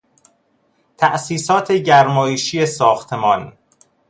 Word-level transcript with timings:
تاسیسات 0.97 1.71
گرمایشی 1.71 2.65
ساختمان 2.65 3.53